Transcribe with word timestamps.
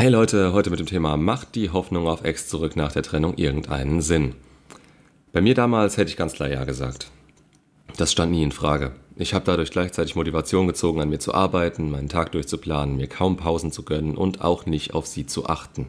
Hey 0.00 0.08
Leute, 0.08 0.54
heute 0.54 0.70
mit 0.70 0.80
dem 0.80 0.86
Thema 0.86 1.18
Macht 1.18 1.54
die 1.54 1.68
Hoffnung 1.68 2.08
auf 2.08 2.24
Ex 2.24 2.48
zurück 2.48 2.74
nach 2.74 2.90
der 2.90 3.02
Trennung 3.02 3.34
irgendeinen 3.36 4.00
Sinn? 4.00 4.34
Bei 5.30 5.42
mir 5.42 5.52
damals 5.54 5.98
hätte 5.98 6.10
ich 6.10 6.16
ganz 6.16 6.32
klar 6.32 6.48
Ja 6.48 6.64
gesagt. 6.64 7.10
Das 7.98 8.10
stand 8.10 8.32
nie 8.32 8.42
in 8.42 8.50
Frage. 8.50 8.92
Ich 9.16 9.34
habe 9.34 9.44
dadurch 9.44 9.70
gleichzeitig 9.70 10.16
Motivation 10.16 10.66
gezogen, 10.66 11.02
an 11.02 11.10
mir 11.10 11.18
zu 11.18 11.34
arbeiten, 11.34 11.90
meinen 11.90 12.08
Tag 12.08 12.32
durchzuplanen, 12.32 12.96
mir 12.96 13.08
kaum 13.08 13.36
Pausen 13.36 13.72
zu 13.72 13.82
gönnen 13.82 14.16
und 14.16 14.40
auch 14.40 14.64
nicht 14.64 14.94
auf 14.94 15.06
sie 15.06 15.26
zu 15.26 15.48
achten. 15.48 15.88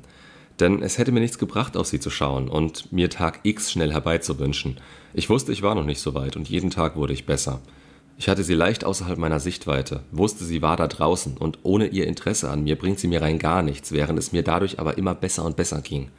Denn 0.59 0.83
es 0.83 0.97
hätte 0.97 1.13
mir 1.13 1.21
nichts 1.21 1.39
gebracht, 1.39 1.77
auf 1.77 1.87
sie 1.87 2.01
zu 2.01 2.09
schauen 2.09 2.49
und 2.49 2.91
mir 2.91 3.09
Tag 3.09 3.39
X 3.43 3.71
schnell 3.71 3.93
herbeizuwünschen. 3.93 4.75
Ich 5.13 5.29
wusste, 5.29 5.53
ich 5.53 5.61
war 5.61 5.73
noch 5.73 5.85
nicht 5.85 6.01
so 6.01 6.13
weit 6.15 6.35
und 6.35 6.49
jeden 6.49 6.69
Tag 6.69 6.97
wurde 6.97 7.13
ich 7.13 7.25
besser. 7.25 7.61
Ich 8.21 8.29
hatte 8.29 8.43
sie 8.43 8.53
leicht 8.53 8.85
außerhalb 8.85 9.17
meiner 9.17 9.39
Sichtweite, 9.39 10.01
wusste, 10.11 10.45
sie 10.45 10.61
war 10.61 10.77
da 10.77 10.87
draußen 10.87 11.37
und 11.37 11.57
ohne 11.63 11.87
ihr 11.87 12.05
Interesse 12.05 12.51
an 12.51 12.63
mir 12.63 12.75
bringt 12.75 12.99
sie 12.99 13.07
mir 13.07 13.23
rein 13.23 13.39
gar 13.39 13.63
nichts, 13.63 13.93
während 13.93 14.19
es 14.19 14.31
mir 14.31 14.43
dadurch 14.43 14.77
aber 14.77 14.99
immer 14.99 15.15
besser 15.15 15.43
und 15.43 15.55
besser 15.55 15.81
ging. 15.81 16.11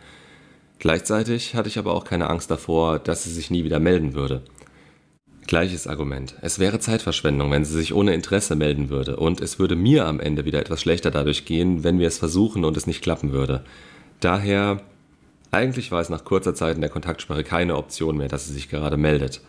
Gleichzeitig 0.81 1.55
hatte 1.55 1.69
ich 1.69 1.79
aber 1.79 1.95
auch 1.95 2.03
keine 2.03 2.29
Angst 2.29 2.51
davor, 2.51 2.99
dass 2.99 3.23
sie 3.23 3.31
sich 3.31 3.53
nie 3.53 3.63
wieder 3.63 3.79
melden 3.79 4.15
würde. 4.15 4.43
Gleiches 5.47 5.87
Argument. 5.87 6.35
Es 6.41 6.59
wäre 6.59 6.81
Zeitverschwendung, 6.81 7.53
wenn 7.53 7.65
sie 7.65 7.79
sich 7.79 7.95
ohne 7.95 8.15
Interesse 8.15 8.57
melden 8.57 8.91
würde, 8.91 9.15
und 9.15 9.41
es 9.41 9.61
würde 9.61 9.77
mir 9.77 10.07
am 10.07 10.19
Ende 10.19 10.45
wieder 10.45 10.59
etwas 10.59 10.81
schlechter 10.81 11.13
dadurch 11.13 11.45
gehen, 11.45 11.85
wenn 11.85 12.01
wir 12.01 12.09
es 12.09 12.19
versuchen 12.19 12.65
und 12.65 12.77
es 12.77 12.89
nicht 12.89 13.03
klappen 13.03 13.31
würde. 13.31 13.63
Daher, 14.19 14.83
eigentlich 15.53 15.93
war 15.93 16.01
es 16.01 16.09
nach 16.09 16.25
kurzer 16.25 16.57
Zeit 16.57 16.75
in 16.75 16.81
der 16.81 16.91
Kontaktsperre 16.91 17.45
keine 17.45 17.77
Option 17.77 18.17
mehr, 18.17 18.27
dass 18.27 18.49
sie 18.49 18.55
sich 18.55 18.69
gerade 18.69 18.97
meldet. 18.97 19.41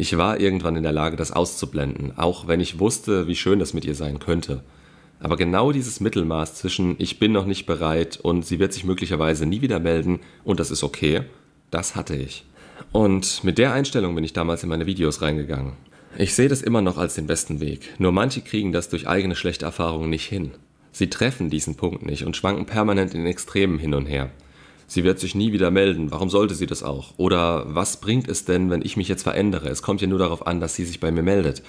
Ich 0.00 0.16
war 0.16 0.40
irgendwann 0.40 0.76
in 0.76 0.82
der 0.82 0.92
Lage, 0.92 1.16
das 1.16 1.30
auszublenden, 1.30 2.16
auch 2.16 2.48
wenn 2.48 2.58
ich 2.58 2.78
wusste, 2.78 3.26
wie 3.26 3.36
schön 3.36 3.58
das 3.58 3.74
mit 3.74 3.84
ihr 3.84 3.94
sein 3.94 4.18
könnte. 4.18 4.62
Aber 5.18 5.36
genau 5.36 5.72
dieses 5.72 6.00
Mittelmaß 6.00 6.54
zwischen 6.54 6.96
ich 6.96 7.18
bin 7.18 7.32
noch 7.32 7.44
nicht 7.44 7.66
bereit 7.66 8.18
und 8.18 8.46
sie 8.46 8.58
wird 8.58 8.72
sich 8.72 8.84
möglicherweise 8.84 9.44
nie 9.44 9.60
wieder 9.60 9.78
melden 9.78 10.20
und 10.42 10.58
das 10.58 10.70
ist 10.70 10.84
okay, 10.84 11.24
das 11.70 11.96
hatte 11.96 12.16
ich. 12.16 12.46
Und 12.92 13.44
mit 13.44 13.58
der 13.58 13.74
Einstellung 13.74 14.14
bin 14.14 14.24
ich 14.24 14.32
damals 14.32 14.62
in 14.62 14.70
meine 14.70 14.86
Videos 14.86 15.20
reingegangen. 15.20 15.74
Ich 16.16 16.34
sehe 16.34 16.48
das 16.48 16.62
immer 16.62 16.80
noch 16.80 16.96
als 16.96 17.16
den 17.16 17.26
besten 17.26 17.60
Weg, 17.60 17.92
nur 17.98 18.10
manche 18.10 18.40
kriegen 18.40 18.72
das 18.72 18.88
durch 18.88 19.06
eigene 19.06 19.36
schlechte 19.36 19.66
Erfahrungen 19.66 20.08
nicht 20.08 20.26
hin. 20.26 20.52
Sie 20.92 21.10
treffen 21.10 21.50
diesen 21.50 21.74
Punkt 21.74 22.06
nicht 22.06 22.24
und 22.24 22.38
schwanken 22.38 22.64
permanent 22.64 23.12
in 23.14 23.26
Extremen 23.26 23.78
hin 23.78 23.92
und 23.92 24.06
her. 24.06 24.30
Sie 24.90 25.04
wird 25.04 25.20
sich 25.20 25.36
nie 25.36 25.52
wieder 25.52 25.70
melden, 25.70 26.10
warum 26.10 26.30
sollte 26.30 26.56
sie 26.56 26.66
das 26.66 26.82
auch? 26.82 27.14
Oder 27.16 27.64
was 27.72 28.00
bringt 28.00 28.26
es 28.26 28.44
denn, 28.44 28.70
wenn 28.70 28.82
ich 28.82 28.96
mich 28.96 29.06
jetzt 29.06 29.22
verändere? 29.22 29.68
Es 29.68 29.82
kommt 29.82 30.00
ja 30.00 30.08
nur 30.08 30.18
darauf 30.18 30.48
an, 30.48 30.58
dass 30.58 30.74
sie 30.74 30.84
sich 30.84 30.98
bei 30.98 31.12
mir 31.12 31.22
meldet. 31.22 31.62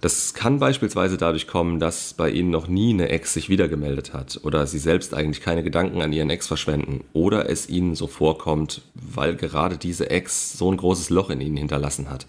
Das 0.00 0.34
kann 0.34 0.60
beispielsweise 0.60 1.16
dadurch 1.16 1.48
kommen, 1.48 1.80
dass 1.80 2.14
bei 2.14 2.30
Ihnen 2.30 2.50
noch 2.50 2.68
nie 2.68 2.92
eine 2.92 3.08
Ex 3.08 3.34
sich 3.34 3.48
wieder 3.48 3.66
gemeldet 3.66 4.14
hat 4.14 4.38
oder 4.44 4.68
Sie 4.68 4.78
selbst 4.78 5.14
eigentlich 5.14 5.42
keine 5.42 5.64
Gedanken 5.64 6.00
an 6.00 6.12
Ihren 6.12 6.30
Ex 6.30 6.46
verschwenden 6.46 7.02
oder 7.12 7.50
es 7.50 7.68
Ihnen 7.68 7.96
so 7.96 8.06
vorkommt, 8.06 8.82
weil 8.94 9.34
gerade 9.34 9.76
diese 9.76 10.08
Ex 10.08 10.56
so 10.56 10.70
ein 10.70 10.76
großes 10.76 11.10
Loch 11.10 11.28
in 11.30 11.40
Ihnen 11.40 11.56
hinterlassen 11.56 12.08
hat. 12.08 12.28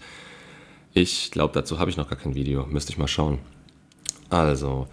Ich 0.92 1.30
glaube, 1.30 1.54
dazu 1.54 1.78
habe 1.78 1.88
ich 1.88 1.96
noch 1.96 2.10
gar 2.10 2.18
kein 2.18 2.34
Video, 2.34 2.66
müsste 2.66 2.90
ich 2.90 2.98
mal 2.98 3.06
schauen. 3.06 3.38
Also, 4.28 4.88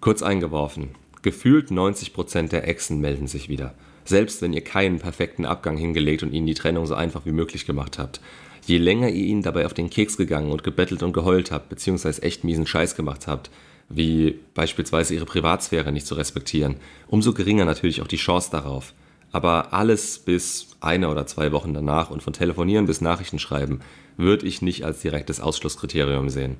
kurz 0.00 0.22
eingeworfen, 0.22 0.90
gefühlt 1.22 1.70
90% 1.72 2.50
der 2.50 2.68
Exen 2.68 3.00
melden 3.00 3.26
sich 3.26 3.48
wieder. 3.48 3.74
Selbst 4.04 4.42
wenn 4.42 4.52
ihr 4.52 4.62
keinen 4.62 4.98
perfekten 4.98 5.44
Abgang 5.44 5.76
hingelegt 5.76 6.22
und 6.22 6.32
ihnen 6.32 6.46
die 6.46 6.54
Trennung 6.54 6.86
so 6.86 6.94
einfach 6.94 7.24
wie 7.24 7.32
möglich 7.32 7.66
gemacht 7.66 7.98
habt. 7.98 8.20
Je 8.66 8.78
länger 8.78 9.08
ihr 9.08 9.24
ihnen 9.24 9.42
dabei 9.42 9.66
auf 9.66 9.74
den 9.74 9.90
Keks 9.90 10.16
gegangen 10.16 10.50
und 10.50 10.64
gebettelt 10.64 11.02
und 11.02 11.12
geheult 11.12 11.50
habt, 11.50 11.68
beziehungsweise 11.68 12.22
echt 12.22 12.44
miesen 12.44 12.66
Scheiß 12.66 12.96
gemacht 12.96 13.26
habt, 13.26 13.50
wie 13.88 14.38
beispielsweise 14.54 15.14
ihre 15.14 15.26
Privatsphäre 15.26 15.92
nicht 15.92 16.06
zu 16.06 16.14
respektieren, 16.14 16.76
umso 17.08 17.34
geringer 17.34 17.64
natürlich 17.64 18.00
auch 18.00 18.06
die 18.06 18.16
Chance 18.16 18.50
darauf. 18.50 18.94
Aber 19.32 19.74
alles 19.74 20.18
bis 20.18 20.68
eine 20.80 21.08
oder 21.08 21.26
zwei 21.26 21.52
Wochen 21.52 21.74
danach 21.74 22.10
und 22.10 22.22
von 22.22 22.32
Telefonieren 22.32 22.86
bis 22.86 23.00
Nachrichtenschreiben 23.00 23.80
würde 24.16 24.46
ich 24.46 24.62
nicht 24.62 24.84
als 24.84 25.00
direktes 25.00 25.40
Ausschlusskriterium 25.40 26.30
sehen. 26.30 26.56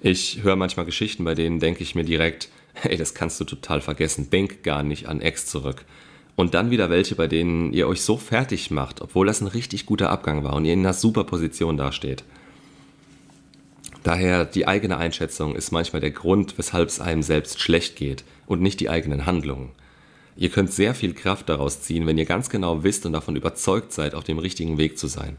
Ich 0.00 0.42
höre 0.42 0.56
manchmal 0.56 0.86
Geschichten, 0.86 1.24
bei 1.24 1.34
denen 1.34 1.58
denke 1.58 1.82
ich 1.82 1.94
mir 1.94 2.04
direkt, 2.04 2.48
hey, 2.74 2.96
das 2.96 3.14
kannst 3.14 3.40
du 3.40 3.44
total 3.44 3.80
vergessen, 3.80 4.30
denk 4.30 4.62
gar 4.62 4.82
nicht 4.82 5.08
an 5.08 5.20
Ex 5.20 5.46
zurück. 5.46 5.84
Und 6.36 6.54
dann 6.54 6.70
wieder 6.70 6.90
welche, 6.90 7.14
bei 7.14 7.28
denen 7.28 7.72
ihr 7.72 7.86
euch 7.86 8.02
so 8.02 8.16
fertig 8.16 8.70
macht, 8.70 9.00
obwohl 9.00 9.26
das 9.26 9.40
ein 9.40 9.46
richtig 9.46 9.86
guter 9.86 10.10
Abgang 10.10 10.42
war 10.42 10.54
und 10.54 10.64
ihr 10.64 10.72
in 10.72 10.80
einer 10.80 10.92
super 10.92 11.24
Position 11.24 11.76
dasteht. 11.76 12.24
Daher 14.02 14.44
die 14.44 14.66
eigene 14.66 14.98
Einschätzung 14.98 15.56
ist 15.56 15.70
manchmal 15.70 16.00
der 16.00 16.10
Grund, 16.10 16.58
weshalb 16.58 16.88
es 16.88 17.00
einem 17.00 17.22
selbst 17.22 17.60
schlecht 17.60 17.96
geht 17.96 18.24
und 18.46 18.60
nicht 18.60 18.80
die 18.80 18.90
eigenen 18.90 19.26
Handlungen. 19.26 19.70
Ihr 20.36 20.50
könnt 20.50 20.72
sehr 20.72 20.94
viel 20.94 21.14
Kraft 21.14 21.48
daraus 21.48 21.80
ziehen, 21.80 22.06
wenn 22.06 22.18
ihr 22.18 22.24
ganz 22.24 22.50
genau 22.50 22.82
wisst 22.82 23.06
und 23.06 23.12
davon 23.12 23.36
überzeugt 23.36 23.92
seid, 23.92 24.14
auf 24.14 24.24
dem 24.24 24.38
richtigen 24.38 24.78
Weg 24.78 24.98
zu 24.98 25.06
sein. 25.06 25.36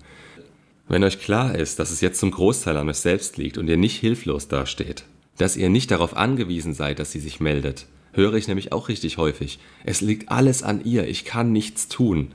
Wenn 0.88 1.04
euch 1.04 1.20
klar 1.20 1.56
ist, 1.56 1.80
dass 1.80 1.92
es 1.92 2.02
jetzt 2.02 2.20
zum 2.20 2.32
Großteil 2.32 2.78
an 2.78 2.90
euch 2.90 2.98
selbst 2.98 3.38
liegt 3.38 3.58
und 3.58 3.68
ihr 3.68 3.78
nicht 3.78 4.00
hilflos 4.00 4.48
dasteht, 4.48 5.04
dass 5.38 5.58
ihr 5.58 5.70
nicht 5.70 5.92
darauf 5.92 6.16
angewiesen 6.16 6.74
seid, 6.74 7.00
dass 7.00 7.12
sie 7.12 7.20
sich 7.20 7.40
meldet, 7.40 7.88
höre 8.16 8.36
ich 8.36 8.48
nämlich 8.48 8.72
auch 8.72 8.90
richtig 8.90 9.18
häufig. 9.18 9.60
Es 9.84 10.02
liegt 10.02 10.30
alles 10.30 10.64
an 10.64 10.84
ihr, 10.84 11.08
ich 11.08 11.26
kann 11.26 11.52
nichts 11.52 11.88
tun. 11.88 12.32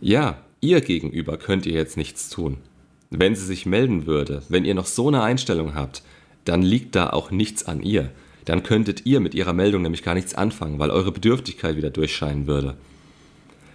Ja, 0.00 0.38
ihr 0.60 0.80
gegenüber 0.80 1.36
könnt 1.36 1.66
ihr 1.66 1.74
jetzt 1.74 1.96
nichts 1.96 2.28
tun. 2.30 2.58
Wenn 3.10 3.34
sie 3.34 3.46
sich 3.46 3.66
melden 3.66 4.06
würde, 4.06 4.42
wenn 4.48 4.64
ihr 4.64 4.74
noch 4.74 4.86
so 4.86 5.08
eine 5.08 5.22
Einstellung 5.22 5.74
habt, 5.74 6.02
dann 6.44 6.62
liegt 6.62 6.94
da 6.94 7.10
auch 7.10 7.30
nichts 7.30 7.64
an 7.64 7.82
ihr. 7.82 8.10
Dann 8.44 8.62
könntet 8.62 9.04
ihr 9.06 9.20
mit 9.20 9.34
ihrer 9.34 9.52
Meldung 9.52 9.82
nämlich 9.82 10.02
gar 10.02 10.14
nichts 10.14 10.34
anfangen, 10.34 10.78
weil 10.78 10.90
eure 10.90 11.12
Bedürftigkeit 11.12 11.76
wieder 11.76 11.90
durchscheinen 11.90 12.46
würde. 12.46 12.76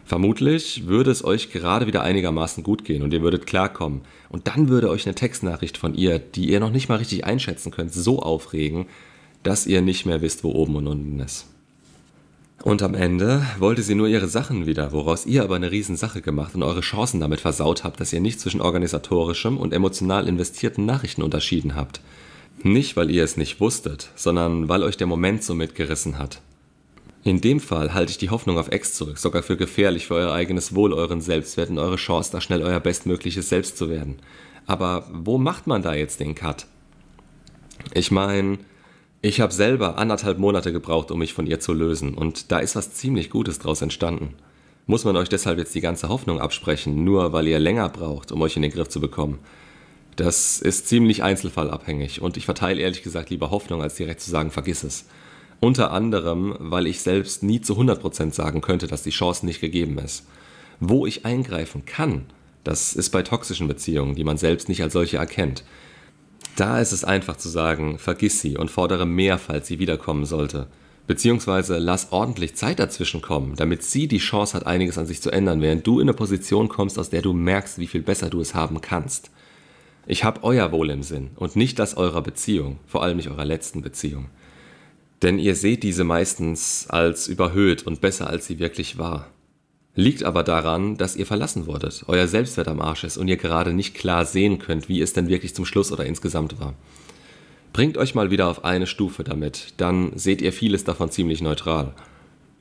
Vermutlich 0.05 0.87
würde 0.87 1.11
es 1.11 1.23
euch 1.23 1.51
gerade 1.51 1.87
wieder 1.87 2.01
einigermaßen 2.01 2.63
gut 2.63 2.83
gehen 2.83 3.03
und 3.03 3.13
ihr 3.13 3.21
würdet 3.21 3.45
klarkommen. 3.45 4.01
Und 4.29 4.47
dann 4.47 4.67
würde 4.67 4.89
euch 4.89 5.05
eine 5.05 5.15
Textnachricht 5.15 5.77
von 5.77 5.95
ihr, 5.95 6.19
die 6.19 6.49
ihr 6.49 6.59
noch 6.59 6.71
nicht 6.71 6.89
mal 6.89 6.97
richtig 6.97 7.25
einschätzen 7.25 7.71
könnt, 7.71 7.93
so 7.93 8.19
aufregen, 8.21 8.87
dass 9.43 9.67
ihr 9.67 9.81
nicht 9.81 10.05
mehr 10.05 10.21
wisst, 10.21 10.43
wo 10.43 10.51
oben 10.51 10.75
und 10.77 10.87
unten 10.87 11.19
ist. 11.19 11.47
Und 12.63 12.81
am 12.81 12.95
Ende 12.95 13.45
wollte 13.59 13.83
sie 13.83 13.93
nur 13.93 14.07
ihre 14.07 14.29
Sachen 14.29 14.65
wieder, 14.65 14.93
woraus 14.93 15.25
ihr 15.25 15.43
aber 15.43 15.57
eine 15.57 15.71
Riesensache 15.71 16.21
gemacht 16.21 16.55
und 16.55 16.63
eure 16.63 16.79
Chancen 16.79 17.19
damit 17.19 17.41
versaut 17.41 17.83
habt, 17.83 17.99
dass 17.99 18.13
ihr 18.13 18.21
nicht 18.21 18.39
zwischen 18.39 18.61
organisatorischem 18.61 19.57
und 19.57 19.73
emotional 19.73 20.29
investierten 20.29 20.85
Nachrichten 20.85 21.23
unterschieden 21.23 21.75
habt. 21.75 21.99
Nicht, 22.61 22.95
weil 22.95 23.11
ihr 23.11 23.25
es 23.25 23.35
nicht 23.35 23.59
wusstet, 23.59 24.09
sondern 24.15 24.69
weil 24.69 24.83
euch 24.83 24.95
der 24.95 25.07
Moment 25.07 25.43
so 25.43 25.53
mitgerissen 25.53 26.17
hat. 26.17 26.39
In 27.25 27.41
dem 27.41 27.59
Fall 27.59 27.93
halte 27.93 28.11
ich 28.11 28.17
die 28.17 28.29
Hoffnung 28.29 28.57
auf 28.57 28.69
Ex 28.69 28.93
zurück, 28.93 29.17
sogar 29.17 29.43
für 29.43 29.57
gefährlich 29.57 30.07
für 30.07 30.15
euer 30.15 30.33
eigenes 30.33 30.73
Wohl, 30.73 30.93
euren 30.93 31.19
Selbstwert 31.19 31.69
und 31.69 31.79
eure 31.79 31.97
Chance, 31.97 32.31
da 32.31 32.39
schnell 32.39 32.61
euer 32.61 32.79
bestmögliches 32.79 33.49
Selbst 33.49 33.77
zu 33.77 33.89
werden. 33.89 34.19
Aber 34.65 35.07
wo 35.11 35.37
macht 35.37 35.67
man 35.67 35.81
da 35.81 35.93
jetzt 35.93 36.21
den 36.21 36.35
Cut? 36.35 36.65
Ich 37.93 38.11
meine, 38.11 38.59
ich 39.23 39.39
habe 39.39 39.53
selber 39.53 39.97
anderthalb 39.97 40.37
Monate 40.37 40.73
gebraucht, 40.73 41.09
um 41.09 41.19
mich 41.19 41.33
von 41.33 41.47
ihr 41.47 41.61
zu 41.61 41.71
lösen, 41.71 42.13
und 42.13 42.51
da 42.51 42.59
ist 42.59 42.75
was 42.75 42.93
ziemlich 42.93 43.29
Gutes 43.29 43.57
draus 43.57 43.81
entstanden. 43.81 44.35
Muss 44.85 45.05
man 45.05 45.15
euch 45.15 45.29
deshalb 45.29 45.57
jetzt 45.59 45.73
die 45.73 45.79
ganze 45.79 46.09
Hoffnung 46.09 46.41
absprechen, 46.41 47.05
nur 47.05 47.31
weil 47.31 47.47
ihr 47.47 47.57
länger 47.57 47.87
braucht, 47.87 48.33
um 48.33 48.41
euch 48.41 48.57
in 48.57 48.63
den 48.63 48.71
Griff 48.71 48.89
zu 48.89 48.99
bekommen? 48.99 49.39
Das 50.17 50.59
ist 50.59 50.89
ziemlich 50.89 51.23
einzelfallabhängig 51.23 52.21
und 52.21 52.35
ich 52.35 52.43
verteile 52.43 52.81
ehrlich 52.81 53.01
gesagt 53.01 53.29
lieber 53.29 53.49
Hoffnung, 53.49 53.81
als 53.81 53.95
direkt 53.95 54.19
zu 54.19 54.29
sagen, 54.29 54.51
vergiss 54.51 54.83
es. 54.83 55.05
Unter 55.61 55.91
anderem, 55.91 56.57
weil 56.59 56.85
ich 56.85 56.99
selbst 56.99 57.43
nie 57.43 57.61
zu 57.61 57.79
100% 57.79 58.33
sagen 58.33 58.59
könnte, 58.59 58.87
dass 58.87 59.03
die 59.03 59.11
Chance 59.11 59.45
nicht 59.45 59.61
gegeben 59.61 59.99
ist. 59.99 60.27
Wo 60.81 61.05
ich 61.05 61.25
eingreifen 61.25 61.85
kann, 61.85 62.25
das 62.65 62.93
ist 62.93 63.11
bei 63.11 63.21
toxischen 63.21 63.69
Beziehungen, 63.69 64.15
die 64.15 64.25
man 64.25 64.37
selbst 64.37 64.67
nicht 64.67 64.83
als 64.83 64.91
solche 64.91 65.15
erkennt. 65.15 65.63
Da 66.55 66.79
ist 66.79 66.91
es 66.91 67.03
einfach 67.03 67.37
zu 67.37 67.49
sagen, 67.49 67.97
vergiss 67.97 68.39
sie 68.39 68.57
und 68.57 68.69
fordere 68.69 69.05
mehr, 69.05 69.39
falls 69.39 69.67
sie 69.67 69.79
wiederkommen 69.79 70.25
sollte. 70.25 70.67
Beziehungsweise 71.07 71.79
lass 71.79 72.11
ordentlich 72.11 72.55
Zeit 72.55 72.79
dazwischen 72.79 73.21
kommen, 73.21 73.55
damit 73.55 73.83
sie 73.83 74.07
die 74.07 74.19
Chance 74.19 74.53
hat, 74.55 74.67
einiges 74.67 74.97
an 74.97 75.05
sich 75.05 75.21
zu 75.21 75.31
ändern, 75.31 75.61
während 75.61 75.85
du 75.85 75.99
in 75.99 76.07
eine 76.07 76.13
Position 76.13 76.69
kommst, 76.69 76.97
aus 76.97 77.09
der 77.09 77.21
du 77.21 77.33
merkst, 77.33 77.79
wie 77.79 77.87
viel 77.87 78.01
besser 78.01 78.29
du 78.29 78.39
es 78.39 78.55
haben 78.55 78.79
kannst. 78.81 79.31
Ich 80.05 80.23
habe 80.23 80.43
euer 80.43 80.71
Wohl 80.71 80.89
im 80.91 81.03
Sinn 81.03 81.31
und 81.35 81.55
nicht 81.55 81.79
das 81.79 81.97
eurer 81.97 82.21
Beziehung, 82.21 82.77
vor 82.87 83.03
allem 83.03 83.17
nicht 83.17 83.29
eurer 83.29 83.45
letzten 83.45 83.81
Beziehung. 83.81 84.27
Denn 85.21 85.39
ihr 85.39 85.55
seht 85.55 85.83
diese 85.83 86.03
meistens 86.03 86.85
als 86.89 87.27
überhöht 87.27 87.83
und 87.83 87.99
besser, 87.99 88.27
als 88.27 88.45
sie 88.45 88.59
wirklich 88.59 88.97
war. 88.97 89.27
Liegt 89.95 90.23
aber 90.23 90.43
daran, 90.43 90.97
dass 90.97 91.15
ihr 91.15 91.27
verlassen 91.27 91.67
wurdet, 91.67 92.03
euer 92.07 92.27
Selbstwert 92.27 92.67
am 92.67 92.81
Arsch 92.81 93.03
ist 93.03 93.17
und 93.17 93.27
ihr 93.27 93.37
gerade 93.37 93.73
nicht 93.73 93.93
klar 93.93 94.25
sehen 94.25 94.57
könnt, 94.57 94.89
wie 94.89 95.01
es 95.01 95.13
denn 95.13 95.27
wirklich 95.27 95.53
zum 95.53 95.65
Schluss 95.65 95.91
oder 95.91 96.05
insgesamt 96.05 96.59
war. 96.59 96.73
Bringt 97.73 97.97
euch 97.97 98.15
mal 98.15 98.31
wieder 98.31 98.47
auf 98.47 98.65
eine 98.65 98.87
Stufe 98.87 99.23
damit, 99.23 99.73
dann 99.77 100.11
seht 100.15 100.41
ihr 100.41 100.51
vieles 100.51 100.83
davon 100.83 101.11
ziemlich 101.11 101.41
neutral. 101.41 101.93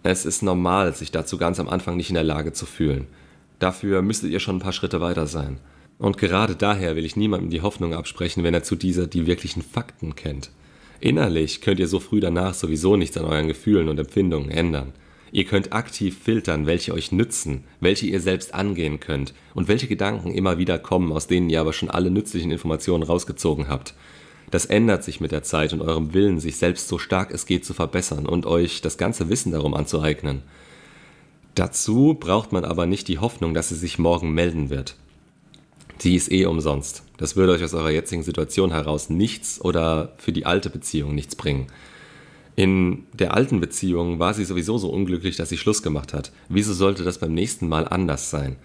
Es 0.02 0.26
ist 0.26 0.42
normal, 0.42 0.94
sich 0.94 1.10
dazu 1.10 1.38
ganz 1.38 1.58
am 1.58 1.68
Anfang 1.68 1.96
nicht 1.96 2.10
in 2.10 2.14
der 2.14 2.24
Lage 2.24 2.52
zu 2.52 2.66
fühlen. 2.66 3.06
Dafür 3.58 4.02
müsstet 4.02 4.30
ihr 4.30 4.40
schon 4.40 4.56
ein 4.56 4.62
paar 4.62 4.72
Schritte 4.72 5.00
weiter 5.00 5.26
sein. 5.26 5.58
Und 5.98 6.18
gerade 6.18 6.56
daher 6.56 6.96
will 6.96 7.04
ich 7.04 7.16
niemandem 7.16 7.50
die 7.50 7.60
Hoffnung 7.60 7.94
absprechen, 7.94 8.42
wenn 8.42 8.54
er 8.54 8.64
zu 8.64 8.74
dieser 8.74 9.06
die 9.06 9.26
wirklichen 9.26 9.62
Fakten 9.62 10.16
kennt. 10.16 10.50
Innerlich 10.98 11.60
könnt 11.60 11.78
ihr 11.78 11.88
so 11.88 12.00
früh 12.00 12.20
danach 12.20 12.54
sowieso 12.54 12.96
nichts 12.96 13.16
an 13.16 13.24
euren 13.24 13.48
Gefühlen 13.48 13.88
und 13.88 13.98
Empfindungen 13.98 14.50
ändern. 14.50 14.92
Ihr 15.32 15.44
könnt 15.44 15.72
aktiv 15.72 16.18
filtern, 16.22 16.66
welche 16.66 16.92
euch 16.92 17.10
nützen, 17.10 17.64
welche 17.80 18.06
ihr 18.06 18.20
selbst 18.20 18.52
angehen 18.52 19.00
könnt 19.00 19.32
und 19.54 19.66
welche 19.66 19.88
Gedanken 19.88 20.30
immer 20.30 20.58
wieder 20.58 20.78
kommen, 20.78 21.10
aus 21.10 21.26
denen 21.26 21.48
ihr 21.48 21.60
aber 21.60 21.72
schon 21.72 21.90
alle 21.90 22.10
nützlichen 22.10 22.50
Informationen 22.50 23.02
rausgezogen 23.02 23.66
habt. 23.66 23.94
Das 24.50 24.66
ändert 24.66 25.02
sich 25.02 25.22
mit 25.22 25.32
der 25.32 25.42
Zeit 25.42 25.72
und 25.72 25.80
eurem 25.80 26.12
Willen, 26.12 26.38
sich 26.38 26.58
selbst 26.58 26.86
so 26.86 26.98
stark 26.98 27.30
es 27.30 27.46
geht 27.46 27.64
zu 27.64 27.72
verbessern 27.72 28.26
und 28.26 28.44
euch 28.44 28.82
das 28.82 28.98
ganze 28.98 29.30
Wissen 29.30 29.52
darum 29.52 29.72
anzueignen. 29.72 30.42
Dazu 31.54 32.14
braucht 32.20 32.52
man 32.52 32.66
aber 32.66 32.84
nicht 32.84 33.08
die 33.08 33.18
Hoffnung, 33.18 33.54
dass 33.54 33.70
sie 33.70 33.76
sich 33.76 33.98
morgen 33.98 34.34
melden 34.34 34.68
wird. 34.68 34.96
Sie 35.96 36.14
ist 36.14 36.30
eh 36.30 36.44
umsonst. 36.44 37.04
Das 37.16 37.36
würde 37.36 37.52
euch 37.52 37.64
aus 37.64 37.72
eurer 37.72 37.90
jetzigen 37.90 38.22
Situation 38.22 38.70
heraus 38.70 39.08
nichts 39.08 39.60
oder 39.62 40.12
für 40.18 40.32
die 40.32 40.44
alte 40.44 40.68
Beziehung 40.68 41.14
nichts 41.14 41.36
bringen. 41.36 41.68
In 42.54 43.04
der 43.12 43.34
alten 43.34 43.60
Beziehung 43.60 44.18
war 44.18 44.34
sie 44.34 44.44
sowieso 44.44 44.76
so 44.78 44.90
unglücklich, 44.90 45.36
dass 45.36 45.48
sie 45.48 45.56
Schluss 45.56 45.82
gemacht 45.82 46.12
hat. 46.12 46.32
Wieso 46.48 46.74
sollte 46.74 47.02
das 47.02 47.18
beim 47.18 47.32
nächsten 47.32 47.68
Mal 47.68 47.88
anders 47.88 48.30
sein? 48.30 48.56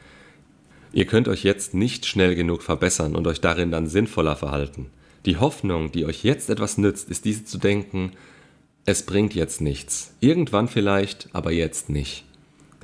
Ihr 0.92 1.06
könnt 1.06 1.28
euch 1.28 1.44
jetzt 1.44 1.74
nicht 1.74 2.06
schnell 2.06 2.36
genug 2.36 2.64
verbessern 2.64 3.16
und 3.16 3.28
euch 3.28 3.40
darin 3.40 3.72
dann 3.72 3.88
sinnvoller 3.88 4.36
verhalten. 4.36 4.88
Die 5.26 5.38
Hoffnung, 5.38 5.92
die 5.92 6.06
euch 6.06 6.24
jetzt 6.24 6.50
etwas 6.50 6.78
nützt, 6.78 7.10
ist 7.10 7.26
diese 7.26 7.46
zu 7.46 7.58
denken, 7.58 8.12
es 8.86 9.04
bringt 9.04 9.36
jetzt 9.36 9.62
nichts. 9.62 10.14
Irgendwann 10.22 10.68
vielleicht, 10.68 11.30
aber 11.34 11.52
jetzt 11.52 11.90
nicht. 11.90 12.24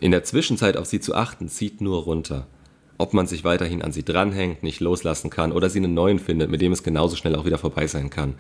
In 0.02 0.12
der 0.12 0.24
Zwischenzeit 0.24 0.76
auf 0.76 0.86
sie 0.86 1.00
zu 1.00 1.16
achten, 1.16 1.48
zieht 1.48 1.80
nur 1.80 2.04
runter. 2.04 2.48
Ob 2.98 3.14
man 3.14 3.26
sich 3.26 3.44
weiterhin 3.44 3.82
an 3.82 3.92
sie 3.92 4.04
dranhängt, 4.04 4.64
nicht 4.64 4.80
loslassen 4.82 5.30
kann 5.30 5.52
oder 5.52 5.70
sie 5.70 5.80
einen 5.80 5.94
neuen 5.94 6.20
findet, 6.20 6.50
mit 6.50 6.62
dem 6.62 6.72
es 6.72 6.84
genauso 6.84 7.16
schnell 7.16 7.36
auch 7.36 7.46
wieder 7.46 7.58
vorbei 7.58 7.88
sein 7.88 8.10
kann. 8.10 8.36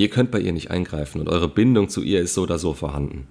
Ihr 0.00 0.08
könnt 0.08 0.30
bei 0.30 0.40
ihr 0.40 0.52
nicht 0.52 0.70
eingreifen 0.70 1.20
und 1.20 1.28
eure 1.28 1.50
Bindung 1.50 1.90
zu 1.90 2.00
ihr 2.00 2.22
ist 2.22 2.32
so 2.32 2.44
oder 2.44 2.58
so 2.58 2.72
vorhanden. 2.72 3.26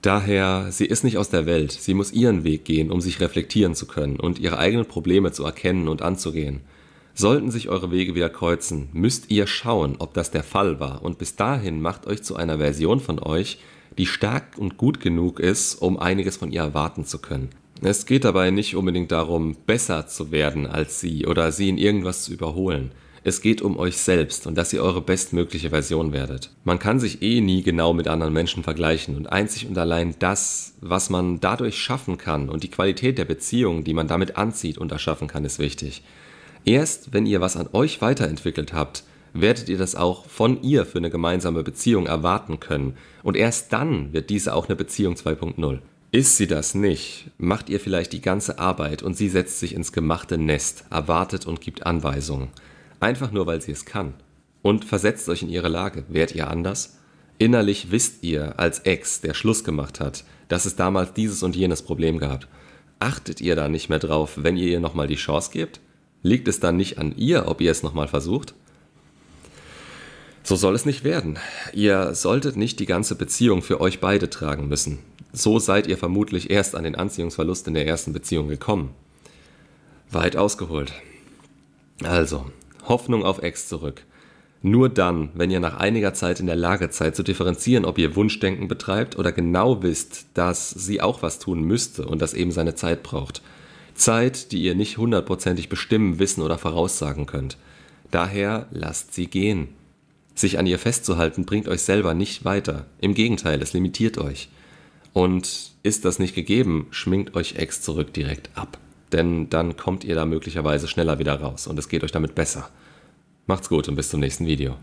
Daher, 0.00 0.68
sie 0.70 0.86
ist 0.86 1.02
nicht 1.02 1.18
aus 1.18 1.28
der 1.28 1.44
Welt, 1.44 1.72
sie 1.72 1.92
muss 1.92 2.12
ihren 2.12 2.44
Weg 2.44 2.64
gehen, 2.64 2.92
um 2.92 3.00
sich 3.00 3.18
reflektieren 3.18 3.74
zu 3.74 3.88
können 3.88 4.20
und 4.20 4.38
ihre 4.38 4.58
eigenen 4.58 4.86
Probleme 4.86 5.32
zu 5.32 5.42
erkennen 5.44 5.88
und 5.88 6.02
anzugehen. 6.02 6.60
Sollten 7.14 7.50
sich 7.50 7.68
eure 7.68 7.90
Wege 7.90 8.14
wieder 8.14 8.28
kreuzen, 8.28 8.90
müsst 8.92 9.32
ihr 9.32 9.48
schauen, 9.48 9.96
ob 9.98 10.14
das 10.14 10.30
der 10.30 10.44
Fall 10.44 10.78
war 10.78 11.02
und 11.02 11.18
bis 11.18 11.34
dahin 11.34 11.80
macht 11.82 12.06
euch 12.06 12.22
zu 12.22 12.36
einer 12.36 12.58
Version 12.58 13.00
von 13.00 13.18
euch, 13.18 13.58
die 13.98 14.06
stark 14.06 14.56
und 14.56 14.76
gut 14.76 15.00
genug 15.00 15.40
ist, 15.40 15.74
um 15.74 15.98
einiges 15.98 16.36
von 16.36 16.52
ihr 16.52 16.60
erwarten 16.60 17.04
zu 17.04 17.18
können. 17.18 17.48
Es 17.82 18.06
geht 18.06 18.22
dabei 18.22 18.52
nicht 18.52 18.76
unbedingt 18.76 19.10
darum, 19.10 19.56
besser 19.66 20.06
zu 20.06 20.30
werden 20.30 20.68
als 20.68 21.00
sie 21.00 21.26
oder 21.26 21.50
sie 21.50 21.68
in 21.68 21.76
irgendwas 21.76 22.22
zu 22.22 22.32
überholen. 22.32 22.92
Es 23.26 23.40
geht 23.40 23.62
um 23.62 23.78
euch 23.78 23.96
selbst 23.96 24.46
und 24.46 24.54
dass 24.54 24.74
ihr 24.74 24.82
eure 24.82 25.00
bestmögliche 25.00 25.70
Version 25.70 26.12
werdet. 26.12 26.50
Man 26.62 26.78
kann 26.78 27.00
sich 27.00 27.22
eh 27.22 27.40
nie 27.40 27.62
genau 27.62 27.94
mit 27.94 28.06
anderen 28.06 28.34
Menschen 28.34 28.62
vergleichen 28.62 29.16
und 29.16 29.32
einzig 29.32 29.66
und 29.66 29.78
allein 29.78 30.14
das, 30.18 30.74
was 30.82 31.08
man 31.08 31.40
dadurch 31.40 31.78
schaffen 31.78 32.18
kann 32.18 32.50
und 32.50 32.64
die 32.64 32.70
Qualität 32.70 33.16
der 33.16 33.24
Beziehung, 33.24 33.82
die 33.82 33.94
man 33.94 34.08
damit 34.08 34.36
anzieht 34.36 34.76
und 34.76 34.92
erschaffen 34.92 35.26
kann, 35.26 35.46
ist 35.46 35.58
wichtig. 35.58 36.02
Erst 36.66 37.14
wenn 37.14 37.24
ihr 37.24 37.40
was 37.40 37.56
an 37.56 37.70
euch 37.72 38.02
weiterentwickelt 38.02 38.74
habt, 38.74 39.04
werdet 39.32 39.70
ihr 39.70 39.78
das 39.78 39.94
auch 39.94 40.26
von 40.26 40.62
ihr 40.62 40.84
für 40.84 40.98
eine 40.98 41.08
gemeinsame 41.08 41.62
Beziehung 41.62 42.06
erwarten 42.06 42.60
können 42.60 42.94
und 43.22 43.38
erst 43.38 43.72
dann 43.72 44.12
wird 44.12 44.28
diese 44.28 44.54
auch 44.54 44.68
eine 44.68 44.76
Beziehung 44.76 45.14
2.0. 45.14 45.78
Ist 46.10 46.36
sie 46.36 46.46
das 46.46 46.74
nicht, 46.74 47.30
macht 47.38 47.70
ihr 47.70 47.80
vielleicht 47.80 48.12
die 48.12 48.20
ganze 48.20 48.58
Arbeit 48.58 49.02
und 49.02 49.16
sie 49.16 49.30
setzt 49.30 49.60
sich 49.60 49.74
ins 49.74 49.92
gemachte 49.92 50.36
Nest, 50.36 50.84
erwartet 50.90 51.46
und 51.46 51.62
gibt 51.62 51.86
Anweisungen. 51.86 52.50
Einfach 53.04 53.32
nur, 53.32 53.46
weil 53.46 53.60
sie 53.60 53.72
es 53.72 53.84
kann. 53.84 54.14
Und 54.62 54.86
versetzt 54.86 55.28
euch 55.28 55.42
in 55.42 55.50
ihre 55.50 55.68
Lage. 55.68 56.04
Wärt 56.08 56.34
ihr 56.34 56.48
anders? 56.48 56.96
Innerlich 57.36 57.90
wisst 57.90 58.24
ihr 58.24 58.58
als 58.58 58.78
Ex, 58.78 59.20
der 59.20 59.34
Schluss 59.34 59.62
gemacht 59.62 60.00
hat, 60.00 60.24
dass 60.48 60.64
es 60.64 60.74
damals 60.74 61.12
dieses 61.12 61.42
und 61.42 61.54
jenes 61.54 61.82
Problem 61.82 62.16
gab. 62.18 62.48
Achtet 63.00 63.42
ihr 63.42 63.56
da 63.56 63.68
nicht 63.68 63.90
mehr 63.90 63.98
drauf, 63.98 64.38
wenn 64.42 64.56
ihr 64.56 64.68
ihr 64.68 64.80
nochmal 64.80 65.06
die 65.06 65.16
Chance 65.16 65.50
gebt? 65.52 65.80
Liegt 66.22 66.48
es 66.48 66.60
dann 66.60 66.78
nicht 66.78 66.96
an 66.96 67.14
ihr, 67.14 67.46
ob 67.46 67.60
ihr 67.60 67.70
es 67.70 67.82
nochmal 67.82 68.08
versucht? 68.08 68.54
So 70.42 70.56
soll 70.56 70.74
es 70.74 70.86
nicht 70.86 71.04
werden. 71.04 71.36
Ihr 71.74 72.14
solltet 72.14 72.56
nicht 72.56 72.80
die 72.80 72.86
ganze 72.86 73.16
Beziehung 73.16 73.60
für 73.60 73.82
euch 73.82 74.00
beide 74.00 74.30
tragen 74.30 74.66
müssen. 74.66 75.00
So 75.30 75.58
seid 75.58 75.88
ihr 75.88 75.98
vermutlich 75.98 76.48
erst 76.48 76.74
an 76.74 76.84
den 76.84 76.94
Anziehungsverlust 76.94 77.68
in 77.68 77.74
der 77.74 77.86
ersten 77.86 78.14
Beziehung 78.14 78.48
gekommen. 78.48 78.94
Weit 80.10 80.38
ausgeholt. 80.38 80.94
Also, 82.02 82.46
Hoffnung 82.88 83.24
auf 83.24 83.42
Ex 83.42 83.68
zurück. 83.68 84.02
Nur 84.62 84.88
dann, 84.88 85.28
wenn 85.34 85.50
ihr 85.50 85.60
nach 85.60 85.76
einiger 85.76 86.14
Zeit 86.14 86.40
in 86.40 86.46
der 86.46 86.56
Lage 86.56 86.88
seid 86.90 87.14
zu 87.14 87.22
differenzieren, 87.22 87.84
ob 87.84 87.98
ihr 87.98 88.16
Wunschdenken 88.16 88.66
betreibt 88.66 89.18
oder 89.18 89.30
genau 89.30 89.82
wisst, 89.82 90.24
dass 90.32 90.70
sie 90.70 91.02
auch 91.02 91.22
was 91.22 91.38
tun 91.38 91.62
müsste 91.64 92.06
und 92.06 92.22
das 92.22 92.32
eben 92.32 92.50
seine 92.50 92.74
Zeit 92.74 93.02
braucht. 93.02 93.42
Zeit, 93.94 94.52
die 94.52 94.62
ihr 94.62 94.74
nicht 94.74 94.96
hundertprozentig 94.96 95.68
bestimmen, 95.68 96.18
wissen 96.18 96.40
oder 96.40 96.56
voraussagen 96.56 97.26
könnt. 97.26 97.58
Daher 98.10 98.66
lasst 98.70 99.12
sie 99.12 99.26
gehen. 99.26 99.68
Sich 100.34 100.58
an 100.58 100.66
ihr 100.66 100.78
festzuhalten 100.78 101.44
bringt 101.44 101.68
euch 101.68 101.82
selber 101.82 102.14
nicht 102.14 102.46
weiter. 102.46 102.86
Im 103.02 103.12
Gegenteil, 103.12 103.60
es 103.60 103.74
limitiert 103.74 104.16
euch. 104.16 104.48
Und 105.12 105.72
ist 105.82 106.06
das 106.06 106.18
nicht 106.18 106.34
gegeben, 106.34 106.86
schminkt 106.90 107.36
euch 107.36 107.56
Ex 107.56 107.82
zurück 107.82 108.14
direkt 108.14 108.48
ab 108.54 108.78
denn 109.14 109.48
dann 109.48 109.76
kommt 109.76 110.04
ihr 110.04 110.14
da 110.14 110.26
möglicherweise 110.26 110.88
schneller 110.88 111.18
wieder 111.18 111.40
raus 111.40 111.66
und 111.66 111.78
es 111.78 111.88
geht 111.88 112.04
euch 112.04 112.12
damit 112.12 112.34
besser. 112.34 112.68
Macht's 113.46 113.68
gut 113.68 113.88
und 113.88 113.96
bis 113.96 114.10
zum 114.10 114.20
nächsten 114.20 114.46
Video. 114.46 114.76